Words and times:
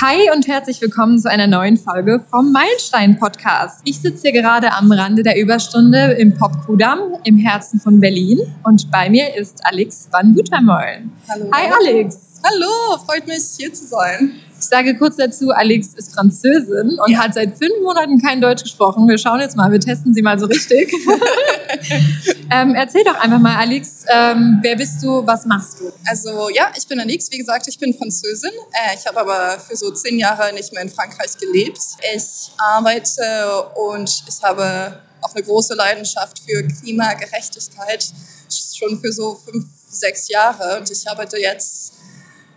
Hi 0.00 0.30
und 0.32 0.46
herzlich 0.46 0.80
willkommen 0.80 1.18
zu 1.18 1.28
einer 1.28 1.48
neuen 1.48 1.76
Folge 1.76 2.24
vom 2.30 2.52
Meilenstein 2.52 3.18
Podcast. 3.18 3.80
Ich 3.82 3.98
sitze 3.98 4.28
hier 4.28 4.42
gerade 4.42 4.72
am 4.72 4.92
Rande 4.92 5.24
der 5.24 5.36
Überstunde 5.36 6.12
im 6.12 6.34
Popkudamm 6.34 7.00
im 7.24 7.36
Herzen 7.36 7.80
von 7.80 7.98
Berlin 7.98 8.38
und 8.62 8.92
bei 8.92 9.10
mir 9.10 9.34
ist 9.34 9.58
Alex 9.64 10.06
van 10.12 10.36
Buttermollen. 10.36 11.10
Hallo. 11.28 11.50
Hi 11.52 11.72
Alex. 11.80 12.16
Hallo, 12.44 12.96
freut 13.04 13.26
mich 13.26 13.42
hier 13.58 13.72
zu 13.74 13.86
sein. 13.86 14.34
Ich 14.56 14.66
sage 14.66 14.96
kurz 14.96 15.16
dazu, 15.16 15.50
Alex 15.50 15.94
ist 15.94 16.14
Französin 16.14 16.96
und 17.04 17.10
ja. 17.10 17.18
hat 17.18 17.34
seit 17.34 17.58
fünf 17.58 17.74
Monaten 17.82 18.22
kein 18.22 18.40
Deutsch 18.40 18.62
gesprochen. 18.62 19.08
Wir 19.08 19.18
schauen 19.18 19.40
jetzt 19.40 19.56
mal, 19.56 19.72
wir 19.72 19.80
testen 19.80 20.14
sie 20.14 20.22
mal 20.22 20.38
so 20.38 20.46
richtig. 20.46 20.92
ähm, 22.50 22.74
erzähl 22.74 23.04
doch 23.04 23.16
einfach 23.16 23.38
mal, 23.38 23.56
Alex, 23.56 24.04
ähm, 24.08 24.58
wer 24.62 24.76
bist 24.76 25.02
du, 25.02 25.26
was 25.26 25.44
machst 25.44 25.80
du? 25.80 25.92
Also 26.06 26.48
ja, 26.50 26.70
ich 26.76 26.86
bin 26.86 26.98
Alex, 27.00 27.30
wie 27.30 27.38
gesagt, 27.38 27.66
ich 27.68 27.78
bin 27.78 27.94
Französin. 27.94 28.52
Äh, 28.72 28.96
ich 28.96 29.06
habe 29.06 29.20
aber 29.20 29.58
für 29.60 29.76
so 29.76 29.90
zehn 29.90 30.18
Jahre 30.18 30.52
nicht 30.54 30.72
mehr 30.72 30.82
in 30.82 30.88
Frankreich 30.88 31.36
gelebt. 31.36 31.78
Ich 32.14 32.50
arbeite 32.58 33.70
und 33.74 34.24
ich 34.26 34.42
habe 34.42 35.00
auch 35.20 35.34
eine 35.34 35.44
große 35.44 35.74
Leidenschaft 35.74 36.40
für 36.46 36.66
Klimagerechtigkeit, 36.66 38.12
schon 38.48 39.00
für 39.00 39.12
so 39.12 39.34
fünf, 39.34 39.66
sechs 39.90 40.28
Jahre. 40.28 40.78
Und 40.78 40.90
ich 40.90 41.08
arbeite 41.08 41.38
jetzt 41.38 41.92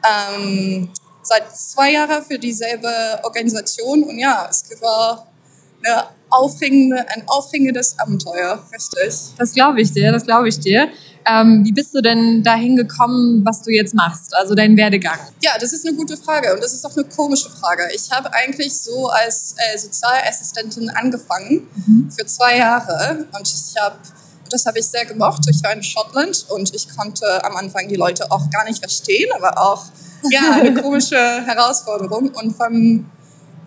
ähm, 0.07 0.89
seit 1.21 1.55
zwei 1.55 1.91
Jahren 1.91 2.23
für 2.23 2.39
dieselbe 2.39 3.19
Organisation 3.23 4.03
und 4.03 4.19
ja, 4.19 4.47
es 4.49 4.63
war 4.81 5.27
eine 5.83 6.07
aufregende, 6.31 7.05
ein 7.09 7.23
aufregendes 7.27 7.99
Abenteuer, 7.99 8.63
richtig. 8.73 9.35
Das 9.37 9.53
glaube 9.53 9.81
ich 9.81 9.91
dir, 9.91 10.11
das 10.11 10.25
glaube 10.25 10.49
ich 10.49 10.59
dir. 10.59 10.89
Ähm, 11.25 11.63
wie 11.63 11.71
bist 11.71 11.93
du 11.93 12.01
denn 12.01 12.41
dahin 12.43 12.75
gekommen, 12.75 13.45
was 13.45 13.61
du 13.61 13.69
jetzt 13.69 13.93
machst, 13.93 14.35
also 14.35 14.55
dein 14.55 14.75
Werdegang? 14.75 15.19
Ja, 15.41 15.51
das 15.59 15.71
ist 15.71 15.85
eine 15.85 15.95
gute 15.95 16.17
Frage 16.17 16.53
und 16.53 16.63
das 16.63 16.73
ist 16.73 16.83
auch 16.83 16.95
eine 16.95 17.05
komische 17.05 17.49
Frage. 17.49 17.83
Ich 17.93 18.09
habe 18.11 18.33
eigentlich 18.33 18.73
so 18.73 19.07
als 19.09 19.53
äh, 19.57 19.77
Sozialassistentin 19.77 20.89
angefangen 20.89 21.67
mhm. 21.85 22.09
für 22.09 22.25
zwei 22.25 22.57
Jahre 22.57 23.27
und 23.37 23.47
ich 23.47 23.79
habe 23.79 23.97
das 24.51 24.65
habe 24.65 24.79
ich 24.79 24.87
sehr 24.87 25.05
gemocht. 25.05 25.45
Ich 25.49 25.63
war 25.63 25.71
in 25.73 25.81
Schottland 25.81 26.45
und 26.49 26.75
ich 26.75 26.87
konnte 26.95 27.43
am 27.45 27.55
Anfang 27.55 27.87
die 27.87 27.95
Leute 27.95 28.29
auch 28.31 28.49
gar 28.49 28.65
nicht 28.65 28.79
verstehen, 28.79 29.29
aber 29.33 29.57
auch 29.57 29.85
ja, 30.29 30.59
eine 30.59 30.73
komische 30.81 31.17
Herausforderung. 31.17 32.29
Und 32.29 32.55
von, 32.55 33.09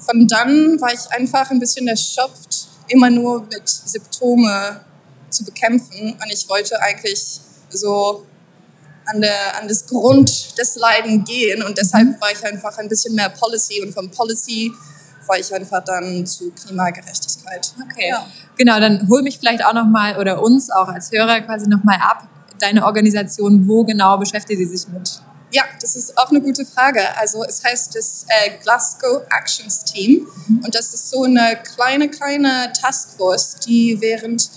von 0.04 0.26
dann 0.28 0.80
war 0.80 0.92
ich 0.92 1.10
einfach 1.10 1.50
ein 1.50 1.58
bisschen 1.58 1.88
erschöpft, 1.88 2.68
immer 2.88 3.10
nur 3.10 3.42
mit 3.42 3.68
Symptome 3.68 4.80
zu 5.30 5.44
bekämpfen. 5.44 6.12
Und 6.12 6.32
ich 6.32 6.48
wollte 6.48 6.80
eigentlich 6.80 7.40
so 7.70 8.26
an, 9.06 9.20
der, 9.20 9.60
an 9.60 9.68
das 9.68 9.86
Grund 9.86 10.58
des 10.58 10.76
Leiden 10.76 11.24
gehen. 11.24 11.62
Und 11.62 11.78
deshalb 11.78 12.20
war 12.20 12.30
ich 12.32 12.44
einfach 12.44 12.76
ein 12.78 12.88
bisschen 12.88 13.14
mehr 13.14 13.30
Policy. 13.30 13.82
Und 13.82 13.92
von 13.92 14.10
Policy 14.10 14.72
war 15.26 15.38
ich 15.38 15.52
einfach 15.54 15.82
dann 15.84 16.26
zu 16.26 16.50
Klimagerechtigkeit. 16.50 17.74
Okay. 17.82 18.08
Ja. 18.10 18.26
Genau, 18.56 18.78
dann 18.78 19.08
hol 19.08 19.22
mich 19.22 19.38
vielleicht 19.38 19.64
auch 19.64 19.74
nochmal 19.74 20.18
oder 20.18 20.42
uns 20.42 20.70
auch 20.70 20.88
als 20.88 21.10
Hörer 21.10 21.40
quasi 21.40 21.68
nochmal 21.68 21.98
ab. 22.00 22.28
Deine 22.58 22.84
Organisation, 22.84 23.66
wo 23.66 23.84
genau 23.84 24.16
beschäftigt 24.16 24.58
sie 24.58 24.76
sich 24.76 24.88
mit? 24.88 25.20
Ja, 25.54 25.62
das 25.80 25.94
ist 25.94 26.18
auch 26.18 26.30
eine 26.30 26.40
gute 26.40 26.66
Frage. 26.66 27.16
Also 27.16 27.44
es 27.44 27.62
heißt 27.62 27.94
das 27.94 28.26
äh, 28.26 28.58
Glasgow 28.60 29.22
Actions 29.30 29.84
Team 29.84 30.26
mhm. 30.48 30.64
und 30.64 30.74
das 30.74 30.92
ist 30.92 31.10
so 31.10 31.22
eine 31.22 31.62
kleine, 31.62 32.10
kleine 32.10 32.72
Taskforce, 32.72 33.60
die 33.64 33.96
während 34.00 34.50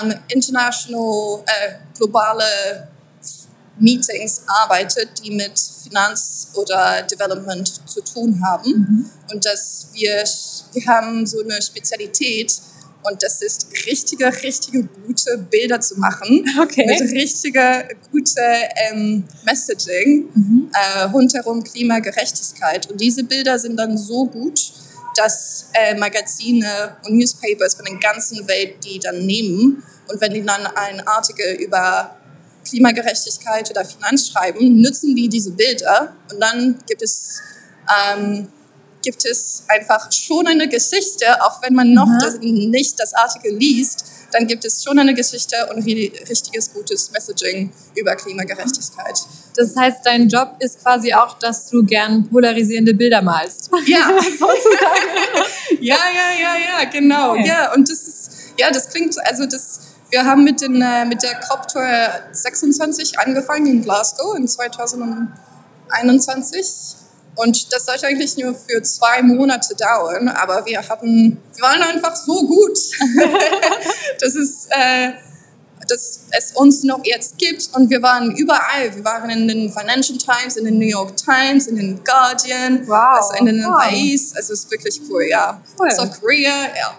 ähm, 0.00 0.14
international, 0.28 1.44
äh, 1.44 1.74
globale 1.94 2.88
Meetings 3.78 4.40
arbeitet, 4.46 5.22
die 5.22 5.32
mit 5.32 5.52
Finanz 5.82 6.48
oder 6.54 7.02
Development 7.02 7.86
zu 7.86 8.00
tun 8.00 8.42
haben. 8.42 8.70
Mhm. 8.70 9.10
Und 9.30 9.44
dass 9.44 9.88
wir, 9.92 10.24
wir 10.72 10.86
haben 10.86 11.26
so 11.26 11.42
eine 11.42 11.60
Spezialität, 11.60 12.58
und 13.10 13.22
das 13.22 13.42
ist 13.42 13.68
richtige, 13.86 14.26
richtige 14.42 14.84
gute 14.84 15.38
Bilder 15.38 15.80
zu 15.80 15.98
machen. 15.98 16.44
Okay. 16.60 16.86
Mit 16.86 17.12
richtige, 17.12 17.88
gute 18.10 18.40
ähm, 18.90 19.24
Messaging 19.44 20.28
mhm. 20.34 20.70
äh, 20.72 21.02
rundherum 21.04 21.62
Klimagerechtigkeit. 21.64 22.90
Und 22.90 23.00
diese 23.00 23.24
Bilder 23.24 23.58
sind 23.58 23.76
dann 23.76 23.96
so 23.96 24.26
gut, 24.26 24.72
dass 25.16 25.66
äh, 25.72 25.94
Magazine 25.96 26.96
und 27.04 27.16
Newspapers 27.16 27.74
von 27.74 27.84
der 27.84 27.96
ganzen 27.96 28.46
Welt 28.46 28.76
die 28.84 28.98
dann 28.98 29.24
nehmen. 29.24 29.82
Und 30.08 30.20
wenn 30.20 30.32
die 30.32 30.44
dann 30.44 30.66
einen 30.66 31.00
Artikel 31.00 31.54
über 31.54 32.16
Klimagerechtigkeit 32.64 33.70
oder 33.70 33.84
Finanz 33.84 34.28
schreiben, 34.28 34.80
nutzen 34.80 35.14
die 35.14 35.28
diese 35.28 35.52
Bilder. 35.52 36.14
Und 36.32 36.40
dann 36.40 36.78
gibt 36.86 37.02
es 37.02 37.40
ähm, 38.12 38.48
gibt 39.02 39.24
es 39.24 39.64
einfach 39.68 40.10
schon 40.12 40.46
eine 40.46 40.68
Geschichte, 40.68 41.42
auch 41.42 41.60
wenn 41.62 41.74
man 41.74 41.92
noch 41.92 42.08
das, 42.20 42.38
nicht 42.40 42.98
das 42.98 43.12
Artikel 43.14 43.56
liest, 43.56 44.04
dann 44.32 44.46
gibt 44.46 44.64
es 44.64 44.82
schon 44.82 44.98
eine 44.98 45.12
Geschichte 45.14 45.68
und 45.70 45.84
richtiges 45.84 46.72
gutes 46.72 47.10
Messaging 47.10 47.70
über 47.94 48.16
Klimagerechtigkeit. 48.16 49.20
Das 49.56 49.74
heißt, 49.74 50.00
dein 50.04 50.28
Job 50.28 50.56
ist 50.60 50.82
quasi 50.82 51.14
auch, 51.14 51.38
dass 51.38 51.70
du 51.70 51.82
gern 51.84 52.28
polarisierende 52.28 52.92
Bilder 52.94 53.22
malst. 53.22 53.70
Ja, 53.86 54.10
ja, 55.80 55.96
ja, 55.96 56.30
ja, 56.40 56.56
ja, 56.56 56.84
genau. 56.90 57.30
Okay. 57.32 57.46
Ja, 57.46 57.72
und 57.72 57.88
das 57.88 58.02
ist, 58.02 58.30
ja, 58.58 58.70
das 58.70 58.90
klingt, 58.90 59.16
also 59.26 59.46
das, 59.46 59.80
wir 60.10 60.22
haben 60.24 60.44
mit, 60.44 60.60
den, 60.60 60.82
äh, 60.82 61.06
mit 61.06 61.22
der 61.22 61.40
COP 61.40 61.72
26 62.32 63.18
angefangen 63.18 63.66
in 63.66 63.82
Glasgow 63.82 64.36
in 64.36 64.46
2021 64.46 66.97
und 67.38 67.72
das 67.72 67.86
sollte 67.86 68.08
eigentlich 68.08 68.36
nur 68.36 68.52
für 68.52 68.82
zwei 68.82 69.22
Monate 69.22 69.76
dauern, 69.76 70.28
aber 70.28 70.66
wir 70.66 70.80
hatten, 70.88 71.40
wir 71.54 71.62
waren 71.62 71.82
einfach 71.82 72.16
so 72.16 72.44
gut, 72.44 72.76
dass 74.20 74.34
es, 74.34 74.66
äh, 74.70 75.12
dass 75.88 76.20
es 76.36 76.52
uns 76.54 76.82
noch 76.82 77.00
jetzt 77.04 77.38
gibt. 77.38 77.70
Und 77.74 77.90
wir 77.90 78.02
waren 78.02 78.32
überall. 78.32 78.92
Wir 78.92 79.04
waren 79.04 79.30
in 79.30 79.46
den 79.46 79.72
Financial 79.72 80.18
Times, 80.18 80.56
in 80.56 80.64
den 80.64 80.78
New 80.78 80.86
York 80.86 81.16
Times, 81.16 81.68
in 81.68 81.76
den 81.76 82.02
Guardian, 82.02 82.86
wow. 82.88 83.18
also 83.18 83.34
in 83.34 83.46
den 83.46 83.64
wow. 83.64 83.82
País. 83.82 84.34
Also 84.34 84.54
es 84.54 84.64
ist 84.64 84.70
wirklich 84.72 85.00
cool, 85.08 85.22
ja. 85.22 85.62
Cool. 85.78 85.92
South 85.92 86.20
Korea, 86.20 86.74
ja. 86.76 86.96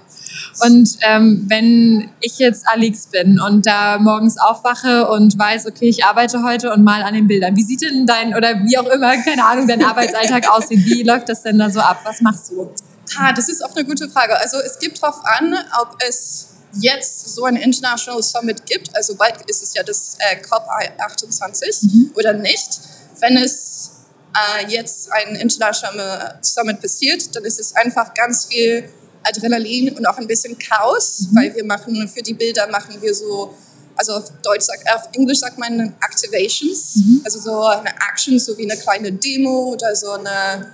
Und 0.59 0.97
ähm, 1.01 1.45
wenn 1.47 2.09
ich 2.21 2.37
jetzt 2.37 2.67
Alex 2.67 3.07
bin 3.07 3.39
und 3.39 3.65
da 3.65 3.97
morgens 3.97 4.37
aufwache 4.37 5.07
und 5.07 5.37
weiß, 5.37 5.67
okay, 5.67 5.89
ich 5.89 6.03
arbeite 6.03 6.43
heute 6.43 6.71
und 6.73 6.83
mal 6.83 7.01
an 7.03 7.13
den 7.13 7.27
Bildern, 7.27 7.55
wie 7.55 7.63
sieht 7.63 7.81
denn 7.81 8.05
dein, 8.05 8.35
oder 8.35 8.55
wie 8.63 8.77
auch 8.77 8.87
immer, 8.87 9.15
keine 9.17 9.45
Ahnung, 9.45 9.67
dein 9.67 9.83
Arbeitsalltag 9.83 10.49
aussieht? 10.51 10.85
Wie 10.85 11.03
läuft 11.03 11.29
das 11.29 11.43
denn 11.43 11.57
da 11.57 11.69
so 11.69 11.79
ab? 11.79 12.01
Was 12.03 12.21
machst 12.21 12.51
du? 12.51 12.71
Ah, 13.17 13.33
das 13.33 13.49
ist 13.49 13.63
auch 13.63 13.75
eine 13.75 13.85
gute 13.85 14.09
Frage. 14.09 14.37
Also 14.39 14.57
es 14.57 14.79
gibt 14.79 15.01
darauf 15.01 15.19
an, 15.25 15.55
ob 15.81 15.95
es 16.07 16.49
jetzt 16.73 17.33
so 17.35 17.45
ein 17.45 17.55
International 17.55 18.21
Summit 18.21 18.65
gibt, 18.65 18.95
also 18.95 19.15
bald 19.15 19.41
ist 19.47 19.63
es 19.63 19.73
ja 19.73 19.83
das 19.83 20.17
äh, 20.19 20.37
COP28 20.41 21.85
mhm. 21.85 22.11
oder 22.15 22.33
nicht. 22.33 22.79
Wenn 23.19 23.37
es 23.37 23.91
äh, 24.33 24.67
jetzt 24.67 25.11
ein 25.11 25.35
International 25.35 26.37
Summit 26.41 26.81
passiert, 26.81 27.35
dann 27.35 27.43
ist 27.43 27.59
es 27.59 27.75
einfach 27.75 28.13
ganz 28.13 28.45
viel 28.45 28.89
Adrenalin 29.23 29.95
und 29.95 30.05
auch 30.05 30.17
ein 30.17 30.27
bisschen 30.27 30.57
Chaos, 30.57 31.21
mhm. 31.21 31.35
weil 31.35 31.55
wir 31.55 31.65
machen 31.65 32.07
für 32.07 32.21
die 32.21 32.33
Bilder 32.33 32.67
machen 32.67 32.95
wir 33.01 33.13
so, 33.13 33.53
also 33.95 34.13
auf 34.13 34.31
Deutsch 34.41 34.65
sagt, 34.65 34.83
auf 34.93 35.09
Englisch 35.13 35.39
sagt 35.39 35.57
man 35.57 35.95
Activations, 36.01 36.95
mhm. 36.95 37.21
also 37.23 37.39
so 37.39 37.63
eine 37.63 37.89
Action, 38.09 38.39
so 38.39 38.57
wie 38.57 38.69
eine 38.69 38.79
kleine 38.79 39.11
Demo 39.11 39.73
oder 39.73 39.95
so 39.95 40.11
eine, 40.11 40.73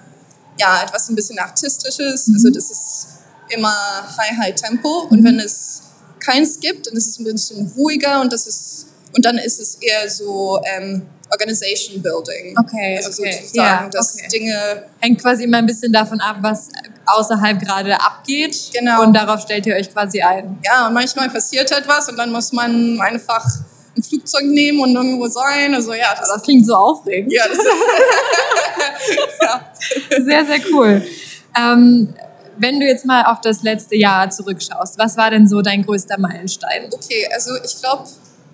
ja, 0.60 0.84
etwas 0.84 1.10
ein 1.10 1.16
bisschen 1.16 1.40
artistisches. 1.40 2.28
Mhm. 2.28 2.36
Also 2.36 2.50
das 2.50 2.72
ist 2.72 3.08
immer 3.50 3.76
High 4.18 4.38
High 4.38 4.56
Tempo 4.56 5.08
und 5.10 5.24
wenn 5.24 5.40
es 5.40 5.82
keins 6.20 6.60
gibt, 6.60 6.88
dann 6.88 6.96
ist 6.96 7.08
es 7.08 7.20
ein 7.20 7.26
bisschen 7.26 7.72
ruhiger 7.78 8.22
und 8.22 8.34
das 8.34 8.48
ist 8.48 8.88
und 9.16 9.24
dann 9.24 9.38
ist 9.38 9.60
es 9.60 9.76
eher 9.76 10.10
so 10.10 10.60
ähm, 10.66 11.04
Organization 11.32 12.02
Building. 12.02 12.56
Okay, 12.58 12.98
also 12.98 13.22
okay. 13.22 13.32
sozusagen, 13.32 13.86
ja, 13.86 13.90
dass 13.90 14.16
okay. 14.16 14.28
Dinge 14.28 14.84
hängt 15.00 15.22
quasi 15.22 15.44
immer 15.44 15.58
ein 15.58 15.66
bisschen 15.66 15.92
davon 15.92 16.20
ab, 16.20 16.38
was 16.42 16.68
außerhalb 17.06 17.60
gerade 17.60 18.00
abgeht. 18.00 18.72
Genau. 18.74 19.04
Und 19.04 19.14
darauf 19.14 19.42
stellt 19.42 19.66
ihr 19.66 19.76
euch 19.76 19.92
quasi 19.92 20.22
ein. 20.22 20.60
Ja, 20.64 20.88
und 20.88 20.94
manchmal 20.94 21.30
passiert 21.30 21.72
etwas 21.72 22.10
und 22.10 22.18
dann 22.18 22.32
muss 22.32 22.52
man 22.52 23.00
einfach 23.02 23.46
ein 23.98 24.04
Flugzeug 24.04 24.46
nehmen 24.46 24.80
und 24.82 24.96
irgendwo 24.96 25.28
sein. 25.28 25.74
Also 25.74 25.94
ja, 25.94 26.16
das, 26.20 26.30
das 26.30 26.42
klingt 26.44 26.66
so 26.66 26.76
aufregend. 26.76 27.32
Ja, 27.32 27.44
ja. 29.42 29.72
Sehr, 30.10 30.46
sehr 30.46 30.60
cool. 30.72 31.02
Ähm, 31.58 32.14
wenn 32.58 32.80
du 32.80 32.86
jetzt 32.86 33.06
mal 33.06 33.24
auf 33.26 33.42
das 33.42 33.64
letzte 33.64 33.96
Jahr 33.96 34.30
zurückschaust, 34.30 34.98
was 34.98 35.18
war 35.18 35.30
denn 35.30 35.48
so 35.48 35.62
dein 35.62 35.84
größter 35.84 36.18
Meilenstein? 36.20 36.90
Okay, 36.92 37.28
also 37.34 37.52
ich 37.64 37.80
glaube, 37.80 38.06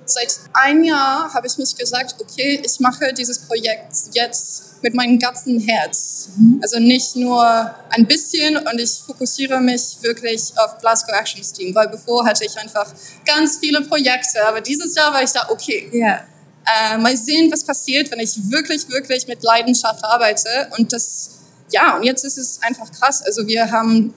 seit 0.06 0.40
einem 0.54 0.84
Jahr 0.84 1.34
habe 1.34 1.48
ich 1.48 1.58
mich 1.58 1.76
gesagt, 1.76 2.16
okay, 2.20 2.62
ich 2.64 2.80
mache 2.80 3.14
dieses 3.14 3.40
Projekt 3.40 3.94
jetzt 4.14 4.82
mit 4.82 4.94
meinem 4.96 5.20
ganzen 5.20 5.60
Herz. 5.60 6.30
Mhm. 6.36 6.60
Also 6.62 6.80
nicht 6.80 7.16
nur 7.16 7.44
ein 7.90 8.08
bisschen 8.08 8.58
und 8.58 8.80
ich 8.80 8.92
fokussiere 9.06 9.62
mich 9.62 9.98
wirklich 10.02 10.54
auf 10.58 10.78
Glasgow 10.80 11.14
Actions 11.14 11.54
Team, 11.54 11.74
weil 11.76 11.88
bevor 11.88 12.26
hatte 12.26 12.46
ich 12.46 12.58
einfach 12.58 12.92
ganz 13.26 13.58
viele 13.60 13.82
Projekte, 13.82 14.46
aber 14.46 14.62
dieses 14.62 14.96
Jahr 14.96 15.14
war 15.14 15.24
ich 15.24 15.32
da, 15.32 15.50
okay. 15.50 15.90
Yeah. 15.94 16.26
Äh, 16.66 16.98
mal 16.98 17.16
sehen, 17.18 17.52
was 17.52 17.64
passiert, 17.64 18.12
wenn 18.12 18.20
ich 18.20 18.38
wirklich, 18.52 18.88
wirklich 18.90 19.28
mit 19.28 19.42
Leidenschaft 19.44 20.04
arbeite 20.04 20.70
und 20.78 20.94
das 20.94 21.32
ja, 21.72 21.96
und 21.96 22.04
jetzt 22.04 22.24
ist 22.24 22.38
es 22.38 22.62
einfach 22.62 22.92
krass. 22.92 23.22
Also 23.22 23.48
wir 23.48 23.72
haben 23.72 24.14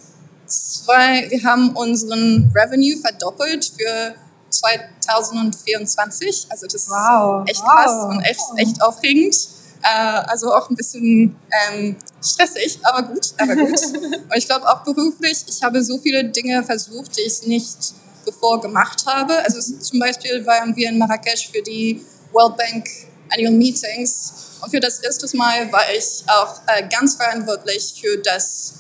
zwei, 0.47 1.31
wir 1.31 1.43
haben 1.45 1.71
unseren 1.77 2.53
Revenue 2.55 2.97
verdoppelt 2.99 3.73
für 3.79 4.15
2024. 5.01 6.47
Also 6.51 6.67
das 6.67 6.89
wow. 6.89 7.45
ist 7.45 7.51
echt 7.51 7.63
wow. 7.63 7.71
krass 7.73 8.05
und 8.05 8.21
echt, 8.23 8.41
echt 8.57 8.83
aufregend. 8.83 9.37
Äh, 9.83 10.23
also 10.29 10.55
auch 10.55 10.71
ein 10.71 10.77
bisschen 10.77 11.37
ähm, 11.69 11.97
stressig, 12.23 12.79
aber 12.83 13.09
gut, 13.09 13.35
aber 13.39 13.55
gut. 13.55 13.81
und 13.93 14.37
ich 14.37 14.47
glaube 14.47 14.67
auch 14.67 14.83
beruflich, 14.83 15.45
ich 15.47 15.63
habe 15.63 15.83
so 15.83 15.99
viele 15.99 16.25
Dinge 16.25 16.63
versucht, 16.65 17.17
die 17.17 17.23
ich 17.23 17.47
nicht 17.47 17.95
bevor 18.25 18.61
gemacht 18.61 19.05
habe. 19.07 19.35
Also 19.45 19.61
zum 19.61 20.01
Beispiel 20.01 20.45
waren 20.47 20.75
wir 20.75 20.89
in 20.89 20.99
Marrakesch 20.99 21.51
für 21.51 21.63
die 21.63 22.05
World 22.33 22.57
Bank 22.57 22.89
Annual 23.31 23.53
Meetings 23.53 24.33
und 24.63 24.71
für 24.71 24.81
das 24.81 25.01
erste 25.01 25.37
Mal 25.37 25.71
war 25.71 25.85
ich 25.97 26.25
auch 26.27 26.61
äh, 26.67 26.89
ganz 26.89 27.17
verantwortlich 27.17 28.01
für 28.01 28.17
das 28.19 28.75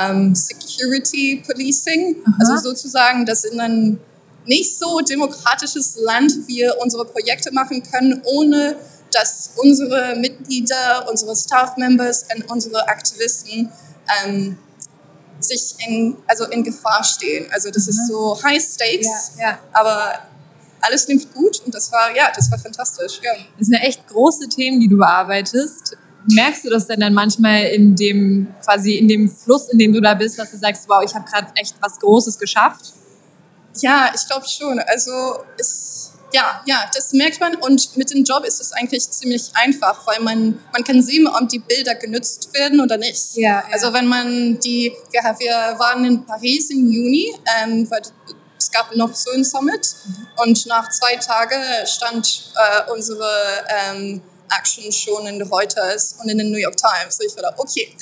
ähm, 0.00 0.34
Security 0.34 1.42
Policing, 1.46 2.16
Aha. 2.24 2.36
also 2.40 2.70
sozusagen, 2.70 3.26
dass 3.26 3.44
in 3.44 3.60
einem 3.60 4.00
nicht 4.48 4.78
so 4.78 5.00
demokratisches 5.00 5.96
Land 6.00 6.32
wir 6.46 6.76
unsere 6.80 7.04
Projekte 7.04 7.52
machen 7.52 7.82
können, 7.82 8.22
ohne 8.24 8.76
dass 9.12 9.50
unsere 9.56 10.16
Mitglieder, 10.16 11.06
unsere 11.08 11.36
Staff-Members 11.36 12.26
und 12.34 12.50
unsere 12.50 12.88
Aktivisten 12.88 13.70
ähm, 14.24 14.58
sich 15.40 15.74
in, 15.86 16.16
also 16.26 16.46
in 16.46 16.64
Gefahr 16.64 17.04
stehen. 17.04 17.46
Also 17.52 17.70
das 17.70 17.84
mhm. 17.84 17.90
ist 17.90 18.08
so 18.08 18.42
High 18.42 18.62
Stakes, 18.62 19.32
ja, 19.38 19.50
ja. 19.50 19.58
aber 19.72 20.18
alles 20.80 21.06
nimmt 21.08 21.32
gut 21.34 21.60
und 21.64 21.74
das 21.74 21.92
war, 21.92 22.14
ja, 22.16 22.30
das 22.34 22.50
war 22.50 22.58
fantastisch. 22.58 23.20
Ja. 23.22 23.32
Das 23.58 23.66
sind 23.66 23.74
ja 23.74 23.86
echt 23.86 24.06
große 24.08 24.48
Themen, 24.48 24.80
die 24.80 24.88
du 24.88 24.96
bearbeitest. 24.96 25.96
Merkst 26.30 26.64
du 26.64 26.70
das 26.70 26.86
denn 26.86 27.00
dann 27.00 27.14
manchmal 27.14 27.64
in 27.64 27.94
dem, 27.94 28.54
quasi 28.62 28.96
in 28.96 29.08
dem 29.08 29.30
Fluss, 29.30 29.68
in 29.68 29.78
dem 29.78 29.92
du 29.92 30.00
da 30.00 30.14
bist, 30.14 30.38
dass 30.38 30.50
du 30.50 30.58
sagst, 30.58 30.88
wow, 30.88 31.02
ich 31.04 31.14
habe 31.14 31.24
gerade 31.30 31.48
echt 31.56 31.76
was 31.80 31.98
Großes 31.98 32.38
geschafft? 32.38 32.94
Ja, 33.80 34.10
ich 34.14 34.26
glaube 34.26 34.46
schon. 34.48 34.78
Also 34.80 35.44
es, 35.58 36.12
ja, 36.32 36.62
ja, 36.66 36.90
das 36.94 37.12
merkt 37.12 37.40
man 37.40 37.54
und 37.56 37.96
mit 37.96 38.10
dem 38.12 38.24
Job 38.24 38.44
ist 38.44 38.60
es 38.60 38.72
eigentlich 38.72 39.08
ziemlich 39.10 39.50
einfach, 39.54 40.06
weil 40.06 40.20
man, 40.20 40.58
man 40.72 40.84
kann 40.84 41.02
sehen, 41.02 41.26
ob 41.26 41.48
die 41.48 41.58
Bilder 41.58 41.94
genutzt 41.94 42.52
werden 42.54 42.80
oder 42.80 42.96
nicht. 42.96 43.34
Ja, 43.34 43.48
ja. 43.48 43.64
Also 43.72 43.92
wenn 43.92 44.06
man 44.06 44.58
die, 44.60 44.92
wir, 45.10 45.22
wir 45.38 45.78
waren 45.78 46.04
in 46.04 46.24
Paris 46.26 46.70
im 46.70 46.90
Juni, 46.90 47.34
ähm, 47.62 47.90
weil 47.90 48.02
es 48.58 48.70
gab 48.70 48.94
noch 48.94 49.14
so 49.14 49.30
ein 49.30 49.44
Summit 49.44 49.94
mhm. 50.04 50.28
und 50.36 50.66
nach 50.66 50.90
zwei 50.90 51.16
Tagen 51.16 51.62
stand 51.86 52.52
äh, 52.56 52.90
unsere 52.92 53.30
ähm, 53.68 54.20
Action 54.58 54.90
schon 54.92 55.26
in 55.26 55.40
Reuters 55.42 56.16
und 56.20 56.28
in 56.28 56.38
den 56.38 56.50
New 56.50 56.58
York 56.58 56.76
Times. 56.76 57.16
So 57.16 57.24
ich 57.24 57.34
war 57.36 57.42
da, 57.42 57.54
okay. 57.56 57.94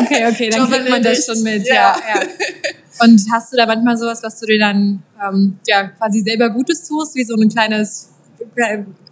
Okay, 0.00 0.26
okay, 0.26 0.50
dann 0.50 0.70
kriegt 0.70 0.88
man 0.88 1.02
das 1.02 1.26
schon 1.26 1.42
mit. 1.42 1.66
Ja. 1.66 1.74
ja, 1.74 2.20
ja. 2.20 2.26
Und 3.00 3.20
hast 3.32 3.52
du 3.52 3.56
da 3.56 3.66
manchmal 3.66 3.96
sowas, 3.96 4.22
was 4.22 4.38
du 4.40 4.46
dir 4.46 4.58
dann 4.58 5.02
ähm, 5.22 5.58
ja, 5.66 5.88
quasi 5.88 6.20
selber 6.20 6.50
Gutes 6.50 6.86
tust, 6.86 7.14
wie 7.14 7.24
so 7.24 7.34
ein 7.34 7.48
kleines 7.48 8.08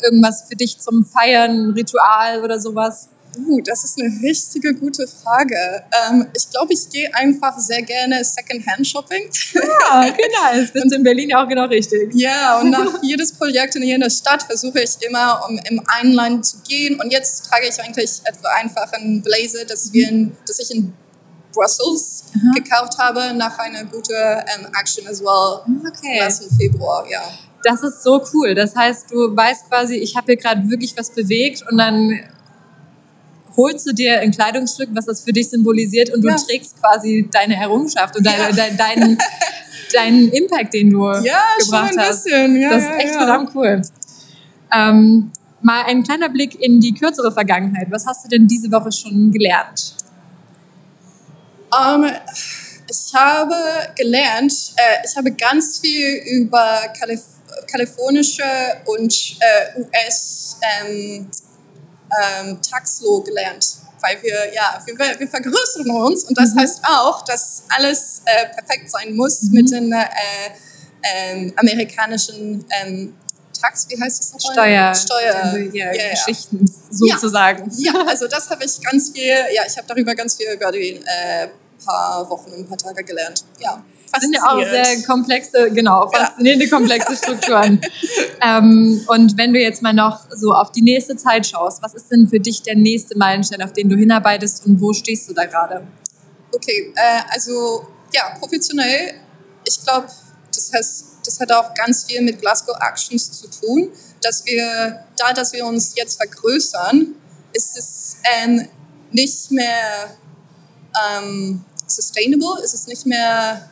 irgendwas 0.03 0.45
für 0.49 0.57
dich 0.57 0.79
zum 0.79 1.05
Feiern, 1.05 1.71
Ritual 1.71 2.43
oder 2.43 2.61
sowas? 2.61 3.09
Uh, 3.35 3.63
das 3.63 3.83
ist 3.85 3.99
eine 3.99 4.13
richtige 4.23 4.75
gute 4.75 5.07
Frage. 5.07 5.57
Ähm, 6.11 6.27
ich 6.37 6.51
glaube, 6.51 6.75
ich 6.75 6.89
gehe 6.91 7.13
einfach 7.15 7.59
sehr 7.59 7.81
gerne 7.81 8.23
Secondhand-Shopping. 8.23 9.31
Ja, 9.55 10.05
genau. 10.11 10.61
Das 10.61 10.71
bist 10.73 10.93
in 10.93 11.03
Berlin 11.03 11.35
auch 11.35 11.49
genau 11.49 11.65
richtig. 11.65 12.11
Ja, 12.13 12.61
und 12.61 12.71
nach 12.71 12.99
jedes 13.03 13.33
Projekt 13.33 13.75
in 13.77 13.85
jeder 13.85 14.11
Stadt 14.11 14.43
versuche 14.43 14.81
ich 14.81 14.91
immer, 15.01 15.47
um 15.49 15.59
im 15.71 15.83
Einland 15.87 16.45
zu 16.45 16.59
gehen. 16.69 17.01
Und 17.01 17.11
jetzt 17.11 17.47
trage 17.47 17.67
ich 17.69 17.81
eigentlich 17.83 18.21
etwa 18.25 18.49
einfach 18.61 18.93
einen 18.93 19.23
Blazer, 19.23 19.65
das, 19.67 19.91
wir 19.95 20.11
in, 20.11 20.37
das 20.47 20.59
ich 20.59 20.71
in 20.77 20.93
Brussels 21.53 22.25
Aha. 22.35 22.53
gekauft 22.55 22.99
habe, 22.99 23.35
nach 23.35 23.59
einer 23.59 23.85
guten 23.85 24.13
ähm, 24.13 24.67
Action 24.79 25.07
as 25.07 25.21
well. 25.21 25.61
Okay. 25.87 26.21
Letzten 26.21 26.55
Februar, 26.57 27.05
ja. 27.09 27.23
Das 27.65 27.83
ist 27.83 28.03
so 28.03 28.23
cool. 28.35 28.55
Das 28.55 28.75
heißt, 28.75 29.11
du 29.11 29.37
weißt 29.37 29.69
quasi, 29.69 29.97
ich 29.97 30.17
habe 30.17 30.27
hier 30.27 30.37
gerade 30.37 30.69
wirklich 30.69 30.97
was 30.97 31.11
bewegt 31.11 31.65
und 31.71 31.79
dann 31.79 32.21
holst 33.57 33.87
du 33.87 33.93
dir 33.93 34.21
ein 34.21 34.31
Kleidungsstück, 34.31 34.89
was 34.93 35.07
das 35.07 35.23
für 35.23 35.33
dich 35.33 35.51
symbolisiert 35.51 36.11
und 36.11 36.25
ja. 36.25 36.35
du 36.35 36.43
trägst 36.45 36.81
quasi 36.81 37.29
deine 37.31 37.57
Errungenschaft 37.57 38.17
und 38.17 38.25
ja. 38.25 38.51
deinen, 38.51 38.77
deinen, 38.77 39.19
deinen 39.93 40.29
Impact, 40.31 40.75
den 40.75 40.91
du 40.91 41.07
ja, 41.07 41.39
gebracht 41.59 41.95
hast. 41.99 42.29
Ja, 42.29 42.71
das 42.71 42.85
ist 42.85 42.91
echt 42.99 43.15
verdammt 43.15 43.51
cool. 43.55 43.83
Ähm, 44.75 45.31
mal 45.61 45.85
ein 45.87 46.03
kleiner 46.03 46.29
Blick 46.29 46.61
in 46.61 46.81
die 46.81 46.95
kürzere 46.95 47.31
Vergangenheit. 47.31 47.89
Was 47.91 48.07
hast 48.07 48.25
du 48.25 48.29
denn 48.29 48.47
diese 48.47 48.71
Woche 48.73 48.91
schon 48.91 49.31
gelernt? 49.31 49.95
Um, 51.73 52.05
ähm, 52.05 52.13
ich 52.89 53.15
habe 53.15 53.55
gelernt, 53.97 54.53
äh, 54.77 55.07
ich 55.07 55.17
habe 55.17 55.33
ganz 55.33 55.79
viel 55.81 56.23
über 56.27 56.83
Kalif 56.99 57.23
kalifornische 57.71 58.45
und 58.87 59.37
äh, 59.41 59.81
US 59.81 60.57
ähm, 60.63 61.31
ähm, 62.21 62.59
Taxlo 62.63 63.23
gelernt, 63.23 63.77
weil 64.01 64.23
wir, 64.23 64.53
ja, 64.55 64.83
wir, 64.85 64.99
wir 65.19 65.29
vergrößern 65.29 65.91
uns 65.91 66.25
und 66.25 66.37
das 66.37 66.55
mhm. 66.55 66.61
heißt 66.61 66.83
auch, 66.85 67.25
dass 67.25 67.63
alles 67.69 68.23
äh, 68.25 68.49
perfekt 68.49 68.91
sein 68.91 69.15
muss 69.15 69.43
mhm. 69.43 69.53
mit 69.53 69.71
den 69.71 69.93
äh, 69.93 70.05
ähm, 71.03 71.53
amerikanischen 71.57 72.65
ähm, 72.83 73.15
Tax, 73.63 73.87
wie 73.89 74.01
heißt 74.01 74.19
das 74.19 74.33
nochmal? 74.33 74.55
Steuer, 74.55 74.95
Steuer. 74.95 75.59
Ja, 75.73 75.93
ja, 75.93 76.11
Geschichten 76.11 76.71
sozusagen. 76.91 77.71
Ja, 77.79 77.93
also 78.07 78.27
das 78.27 78.51
habe 78.51 78.65
ich 78.65 78.81
ganz 78.81 79.11
viel, 79.11 79.29
ja, 79.55 79.63
ich 79.67 79.77
habe 79.77 79.87
darüber 79.87 80.15
ganz 80.15 80.37
viel 80.37 80.53
über 80.53 80.73
die 80.73 80.97
äh, 80.97 81.49
paar 81.85 82.29
Wochen, 82.29 82.53
ein 82.53 82.67
paar 82.67 82.79
Tage 82.79 83.05
gelernt. 83.05 83.45
Ja. 83.59 83.83
Das 84.13 84.21
sind 84.21 84.35
ja 84.35 84.43
auch 84.43 84.63
sehr 84.63 85.03
komplexe, 85.07 85.71
genau, 85.71 86.07
faszinierende, 86.11 86.69
komplexe 86.69 87.17
Strukturen. 87.23 87.81
ähm, 88.43 89.03
und 89.07 89.39
wenn 89.39 89.55
du 89.55 89.61
jetzt 89.61 89.81
mal 89.81 89.95
noch 89.95 90.27
so 90.31 90.53
auf 90.53 90.71
die 90.73 90.83
nächste 90.83 91.17
Zeit 91.17 91.47
schaust, 91.47 91.83
was 91.83 91.95
ist 91.95 92.11
denn 92.11 92.29
für 92.29 92.39
dich 92.39 92.63
der 92.63 92.77
nächste 92.77 93.17
Meilenstein, 93.17 93.63
auf 93.63 93.73
den 93.73 93.89
du 93.89 93.97
hinarbeitest 93.97 94.67
und 94.67 94.81
wo 94.83 94.93
stehst 94.93 95.31
du 95.31 95.33
da 95.33 95.47
gerade? 95.47 95.87
Okay, 96.55 96.93
äh, 96.95 97.23
also 97.31 97.87
ja, 98.13 98.37
professionell, 98.39 99.15
ich 99.67 99.83
glaube, 99.83 100.09
das, 100.73 100.79
heißt, 100.79 101.05
das 101.25 101.41
hat 101.41 101.53
auch 101.53 101.75
ganz 101.75 102.05
viel 102.05 102.23
mit 102.23 102.41
Glasgow 102.41 102.77
Actions 102.81 103.31
zu 103.33 103.49
tun, 103.49 103.91
dass 104.23 104.45
wir, 104.47 105.05
da 105.17 105.33
dass 105.33 105.53
wir 105.53 105.67
uns 105.67 105.95
jetzt 105.97 106.17
vergrößern, 106.17 107.15
ist 107.53 107.77
es 107.77 108.17
ähm, 108.25 108.69
nicht 109.11 109.51
mehr 109.51 110.17
ähm, 111.19 111.65
sustainable, 111.87 112.63
ist 112.65 112.75
es 112.75 112.87
nicht 112.87 113.07
mehr 113.07 113.69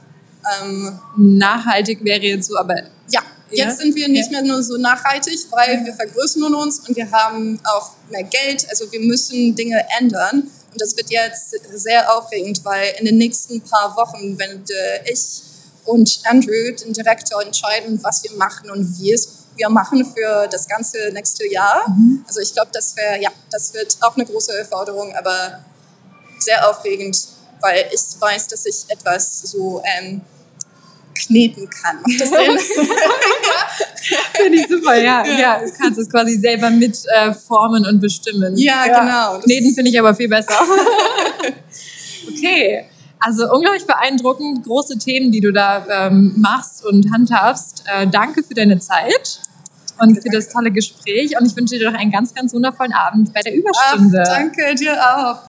ähm, 0.62 0.98
nachhaltig 1.16 2.04
wäre 2.04 2.20
jetzt 2.20 2.48
so, 2.48 2.56
aber 2.56 2.76
ja, 3.10 3.20
jetzt 3.50 3.58
ja? 3.58 3.70
sind 3.70 3.94
wir 3.94 4.08
nicht 4.08 4.30
ja. 4.30 4.40
mehr 4.40 4.52
nur 4.52 4.62
so 4.62 4.76
nachhaltig, 4.76 5.38
weil 5.50 5.84
wir 5.84 5.94
vergrößern 5.94 6.54
uns 6.54 6.80
und 6.80 6.96
wir 6.96 7.10
haben 7.10 7.60
auch 7.64 7.92
mehr 8.10 8.24
Geld. 8.24 8.66
Also 8.70 8.90
wir 8.90 9.00
müssen 9.00 9.54
Dinge 9.54 9.84
ändern. 9.98 10.50
Und 10.72 10.80
das 10.80 10.96
wird 10.96 11.10
jetzt 11.10 11.56
sehr 11.74 12.16
aufregend, 12.16 12.64
weil 12.64 12.94
in 13.00 13.06
den 13.06 13.18
nächsten 13.18 13.60
paar 13.60 13.96
Wochen, 13.96 14.38
wenn 14.38 14.62
ich 15.10 15.42
und 15.84 16.20
Andrew, 16.24 16.72
den 16.84 16.92
Direktor, 16.92 17.42
entscheiden, 17.42 17.98
was 18.02 18.22
wir 18.24 18.32
machen 18.36 18.70
und 18.70 18.98
wie 18.98 19.12
es 19.12 19.36
wir 19.56 19.68
machen 19.68 20.04
für 20.04 20.48
das 20.50 20.66
ganze 20.68 20.96
nächste 21.12 21.46
Jahr. 21.46 21.88
Mhm. 21.88 22.24
Also 22.26 22.40
ich 22.40 22.54
glaube, 22.54 22.70
das 22.72 22.94
ja, 23.20 23.30
das 23.50 23.74
wird 23.74 23.96
auch 24.00 24.16
eine 24.16 24.24
große 24.24 24.52
Herausforderung, 24.52 25.14
aber 25.14 25.60
sehr 26.38 26.68
aufregend 26.70 27.16
weil 27.60 27.86
ich 27.92 28.00
weiß, 28.20 28.48
dass 28.48 28.66
ich 28.66 28.84
etwas 28.88 29.42
so 29.42 29.80
ähm, 29.84 30.20
kneten 31.14 31.68
kann. 31.68 32.02
Das. 32.18 32.28
Finde 34.34 34.58
ich 34.58 34.66
super, 34.68 34.96
ja. 34.96 35.24
ja. 35.26 35.38
ja. 35.38 35.60
Du 35.64 35.70
kannst 35.78 35.98
es 35.98 36.08
quasi 36.08 36.38
selber 36.38 36.70
mit 36.70 36.98
äh, 37.14 37.32
formen 37.32 37.84
und 37.86 38.00
bestimmen. 38.00 38.56
Ja, 38.56 38.86
ja. 38.86 39.00
genau. 39.00 39.38
Kneten 39.40 39.74
finde 39.74 39.90
ich 39.90 39.98
aber 39.98 40.14
viel 40.14 40.28
besser. 40.28 40.54
okay. 42.28 42.86
Also 43.20 43.52
unglaublich 43.52 43.86
beeindruckend, 43.86 44.64
große 44.64 44.98
Themen, 44.98 45.30
die 45.30 45.40
du 45.40 45.52
da 45.52 45.86
ähm, 45.90 46.34
machst 46.36 46.84
und 46.84 47.12
handhabst. 47.12 47.84
Äh, 47.86 48.06
danke 48.06 48.42
für 48.42 48.54
deine 48.54 48.78
Zeit 48.78 49.42
und 49.98 50.16
für 50.22 50.30
das 50.30 50.48
tolle 50.48 50.70
Gespräch. 50.70 51.38
Und 51.38 51.46
ich 51.46 51.54
wünsche 51.54 51.78
dir 51.78 51.90
doch 51.90 51.98
einen 51.98 52.10
ganz, 52.10 52.34
ganz 52.34 52.54
wundervollen 52.54 52.92
Abend 52.92 53.32
bei 53.34 53.40
der 53.42 53.54
Überstunde. 53.54 54.22
Ach, 54.26 54.36
danke 54.36 54.74
dir 54.74 54.94
auch. 54.94 55.49